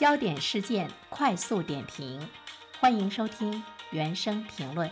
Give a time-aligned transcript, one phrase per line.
[0.00, 2.18] 焦点事件快速点评，
[2.80, 4.90] 欢迎收听原声评论。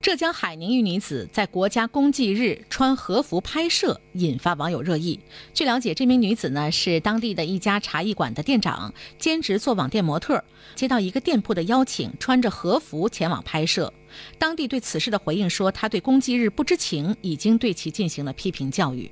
[0.00, 5.20] 浙江海宁一女子在国家公祭日穿和服拍摄，引发网友热议。
[5.54, 10.42] 据了解，这名女子呢是当地的一家茶艺馆的店长，兼职做网店模特。
[10.74, 13.94] 接到一个店铺的邀请，穿着和服前往拍摄。
[14.40, 19.08] 当地对此事的回应说，她对公祭日不知情，已经对其进行了批评教育。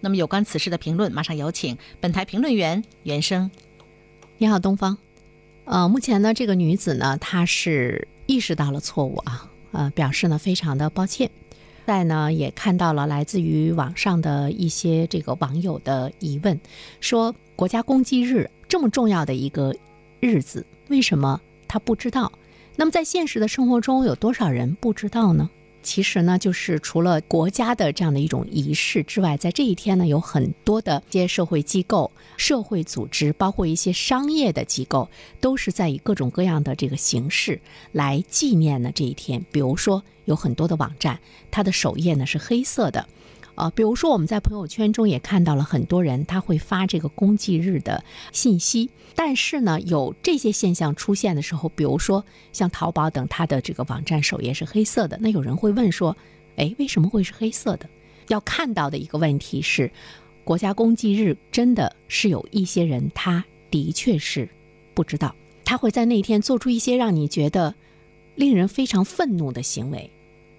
[0.00, 3.50] 那么有关此事的评论，马上有请本台评论员袁生。
[4.38, 4.96] 你好，东方。
[5.64, 11.30] 呃，目前呢，这个女子呢，她是意识到了错误啊，呃，表示呢非常的抱歉。
[11.86, 16.60] 在呢，也看到了来自于网上的一些这个网友的疑问，
[17.00, 19.74] 说国家公祭日这么重要的一个
[20.20, 22.30] 日子，为什么她不知道？
[22.76, 25.50] 那么在现实的生活中，有多少人不知道呢？
[25.88, 35.08] 其实呢，就是除了国家的这样的一种仪式之外，在这一天呢，有很多的一些社会机构、社会组织，包括一些商业的机构，
[35.40, 37.58] 都是在以各种各样的这个形式
[37.92, 39.42] 来纪念呢这一天。
[39.50, 41.18] 比如说，有很多的网站，
[41.50, 43.08] 它的首页呢是黑色的。
[43.58, 48.88] 啊，比如说我们在朋友圈中也看到了很多人，他会发这个公祭日的信息。
[49.16, 55.18] 但是呢，有这些现象出现的时候，比如说像淘宝等，它的这个网站首页是黑色的。
[55.20, 56.16] 那有人会问说，
[56.54, 57.90] 哎，为什么会是黑色的？
[58.28, 59.90] 要看到的一个问题是，
[60.44, 64.48] 国家公祭日真的是有一些人，他的确是
[64.94, 67.74] 不知道，他会在那天做出一些让你觉得
[68.36, 70.08] 令人非常愤怒的行为。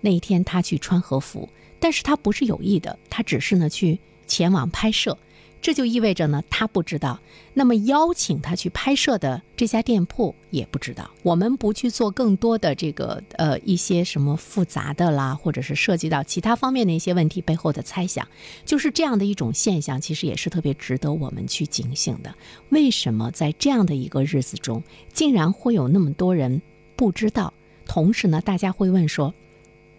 [0.02, 1.48] 那一天他去穿和服。
[1.80, 3.98] 但是他不是有意的，他只是呢去
[4.28, 5.18] 前往拍摄，
[5.62, 7.18] 这就意味着呢他不知道。
[7.54, 11.10] 那么邀请他去拍摄的这家店铺也不知道。
[11.24, 18.28] 我们不去做更多的这个呃一些什么复杂的啦，或者是涉及到其他方面的一些问题背后的猜想，
[18.66, 22.36] 就是这样的一种现象，其实也是特别值得我们去警醒的。
[22.70, 24.84] 为什么在这样的一个日子中，
[25.14, 26.62] 竟然会有那么多人
[26.98, 27.54] 不知道？
[27.86, 29.34] 同时呢，大家会问说，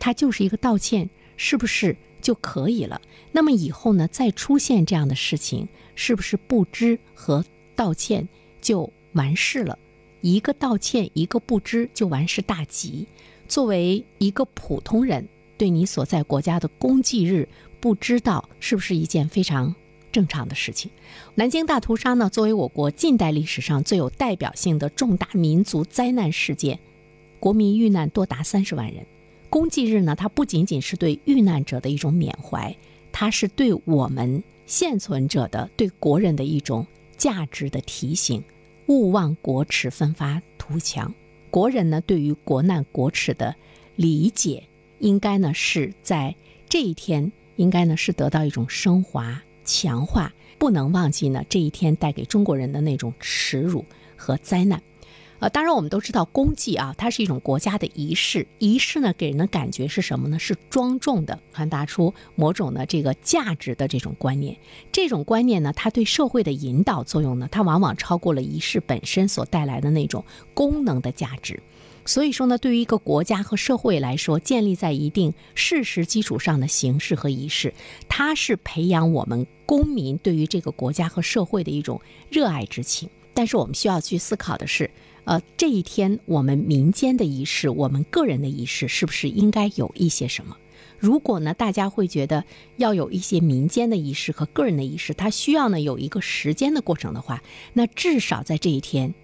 [0.01, 1.09] 他就是一个道歉。
[1.43, 3.01] 是不是就可以了？
[3.33, 7.43] 那么以后呢，再出现这样的事情，是不是不知和
[7.75, 8.29] 道歉
[8.61, 9.79] 就完事了？
[10.21, 13.07] 一个道歉，一个不知，就完事大吉。
[13.49, 17.49] 作为一个普通人，对你所在国家的公祭日
[17.81, 19.75] 不知道，是不是一件非常
[20.13, 20.91] 正常的事情？
[21.35, 26.79] 南京大屠杀呢，作为我国近代历史上最有代表性的重大民族灾难事件，
[27.39, 29.07] 国民遇难多达三十万人。
[29.51, 32.75] 公祭日呢，它不仅仅是对遇难者的一种缅怀，
[33.11, 38.43] 它是对我们现存者的、对国人的一种价值的提醒。
[38.87, 41.13] 勿忘国耻，奋发图强。
[41.51, 43.55] 国人呢，对于国难国耻的
[43.97, 44.63] 理解，
[45.01, 46.35] 应该呢是在
[46.69, 50.33] 这一天，应该呢是得到一种升华、强化。
[50.59, 53.85] 不能忘记呢这一天带给中国人的那种耻辱
[54.17, 54.81] 和灾难。
[55.41, 58.47] 呃，当然我们都知道公祭啊，它是一种国家的仪式。
[58.59, 60.39] 仪式呢，给人的感觉是什么呢？
[60.39, 64.55] 是庄重的，传达出某种的这个价值的这种观念。
[64.93, 71.63] 这种观念呢，它对社会的引导作用呢，它往往超过了仪式本身所带来的那种功能的价值。
[72.05, 77.73] 所以说呢，对于一个国家和社会来说，建立在一定事实基础上的形式和仪式，
[78.11, 81.99] 它是培养我们公民对于这个国家和社会的一种
[82.31, 83.09] 热爱之情。
[83.33, 84.91] 但是我们需要去思考的是。
[85.25, 90.57] 呃，这一天我们民间的仪式，我们个人的仪式，是不是应该有一些什么？
[90.99, 92.45] 如果呢，大家会觉得
[92.77, 97.43] 要有一些民间的仪式和个人的仪式，它需要呢有一个时间的过程的话，
[97.73, 99.15] 那至少在这一天，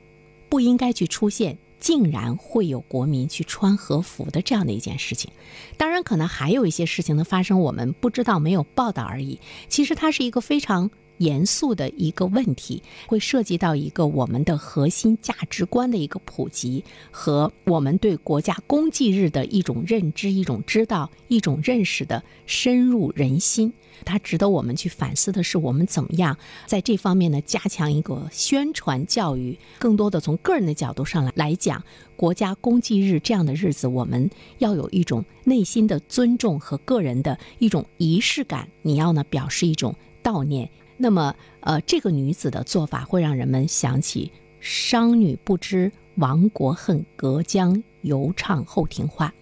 [0.49, 5.31] 不应该去出现竟然会有国民去穿和服的这样的一件事情。
[5.77, 9.39] 当然，可能还有一些事情的发生，我们不知道，没有报道而已。
[9.69, 10.91] 其实它是一个非常。
[11.19, 23.73] 严肃的一个问题，会涉及到一个我们的核心价值观的一个普及和我们对国家公祭日的一种认知、一种知道、一种认识的深入人心。
[24.05, 26.37] 它值得我们去反思的是，我们怎么样
[26.67, 31.83] 在这方面呢加强一个宣传教育，更多的从个人的角度上来来讲，
[32.15, 34.29] 国家公祭日这样的日子，我们
[34.59, 38.69] 要有一种内心的尊重和个人的一种仪式感。
[38.83, 40.69] 你要呢表示一种悼念。
[40.97, 49.33] 那么，呃，这个女子的做法会让人们想起“商女不知亡国恨，隔江犹唱后庭花”。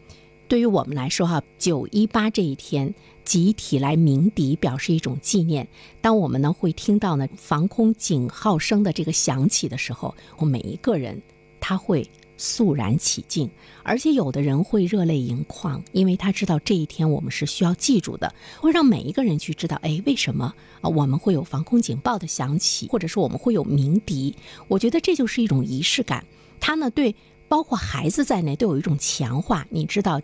[0.47, 5.67] 对于我们来说，哈，九一八这一天集体来鸣笛，表示一种纪念。
[6.01, 11.23] 当我们呢会听到呢防空警号声的这个响起的时候，我每一个人
[11.61, 13.49] 他会肃然起敬，
[13.83, 24.35] 而且有的人会热泪盈眶，因为他知道这一天我们是需要记住的，会让每一个人去知道，哎，为什么啊我们会有防空警报的响起，或者说我们会有鸣笛？
[24.69, 26.25] 我觉得这就是一种仪式感，
[26.61, 27.15] 它呢对
[27.49, 29.67] 包括孩子在内都有一种强化。
[29.71, 30.21] 你知道，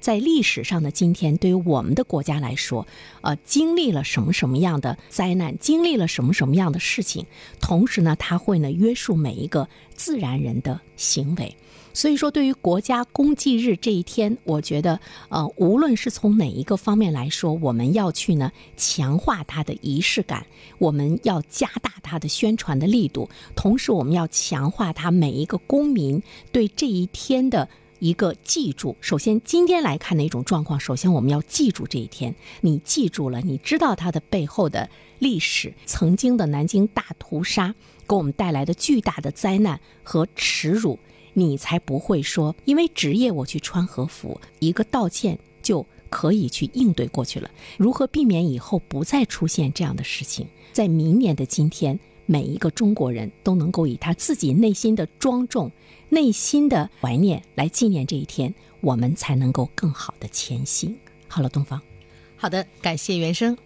[0.00, 2.86] 在历史上的今天，对于我们的国家来说，
[3.22, 7.26] 呃，经历了什么什么样的灾难，经历了什么什么样的事情，
[7.60, 11.56] 同时呢，它会呢约束每一个自然人的行为。
[11.92, 15.00] 所以说，对于国家公祭日这一天，我觉得，
[15.30, 20.46] 呃，无论是从哪一个方面来说，我们要去呢强化它的仪式感，
[20.78, 26.22] 我们要加大它的宣传的力度，同时我们要强化它每一个公民
[26.52, 27.66] 对这一天的。
[27.98, 32.34] 一个记住，首先今天来看的一种状况，首先我们要记住这一天。
[32.60, 34.88] 你记住了，你知道它的背后的
[35.18, 37.74] 历史，曾经的南京大屠杀
[38.06, 40.98] 给我们带来的巨大的灾难和耻辱，
[41.32, 47.50] 你才不会说因为职业我去穿和服，一个道歉就可以去应对过去了。
[47.78, 50.46] 如何避免以后不再出现这样的事情？
[50.72, 55.70] 在明年的今天，每一个中国人都能够以他自己内心的庄重。
[56.08, 60.96] 内心的怀念来纪念这一天，我们才能够更好的前行。
[61.26, 61.80] 好了，东方，
[62.36, 63.56] 好的，感谢原生。